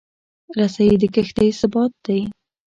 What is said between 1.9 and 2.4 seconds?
دی.